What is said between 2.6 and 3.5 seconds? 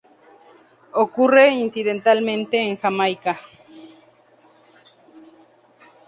Jamaica.